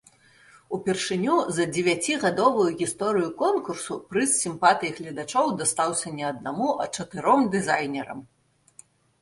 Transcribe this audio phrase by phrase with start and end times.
[0.77, 8.19] Упершыню за дзевяцігадовую гісторыю конкурсу прыз сімпатый гледачоў дастаўся не аднаму, а чатыром дызайнерам.